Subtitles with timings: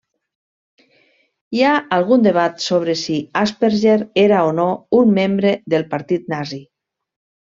[1.57, 4.67] Hi ha algun debat sobre si Asperger era o no
[5.01, 6.61] un membre del partit nazi.